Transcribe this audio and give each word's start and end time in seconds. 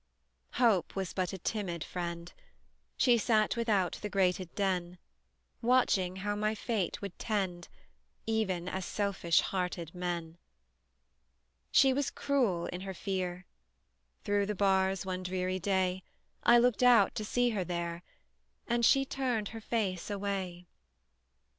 Hope 0.53 0.95
Was 0.95 1.13
but 1.13 1.31
a 1.31 1.37
timid 1.37 1.83
friend; 1.83 2.33
She 2.97 3.19
sat 3.19 3.55
without 3.55 3.99
the 4.01 4.09
grated 4.09 4.51
den, 4.55 4.97
Watching 5.61 6.15
how 6.25 6.35
my 6.35 6.55
fate 6.55 7.03
would 7.03 7.19
tend, 7.19 7.67
Even 8.25 8.67
as 8.67 8.83
selfish 8.83 9.41
hearted 9.41 9.93
men. 9.93 10.39
She 11.71 11.93
was 11.93 12.09
cruel 12.09 12.65
in 12.65 12.81
her 12.81 12.95
fear; 12.95 13.45
Through 14.23 14.47
the 14.47 14.55
bars 14.55 15.05
one 15.05 15.21
dreary 15.21 15.59
day, 15.59 16.01
I 16.41 16.57
looked 16.57 16.81
out 16.81 17.13
to 17.13 17.23
see 17.23 17.51
her 17.51 17.63
there, 17.63 18.01
And 18.67 18.83
she 18.83 19.05
turned 19.05 19.49
her 19.49 19.61
face 19.61 20.09
away! 20.09 20.65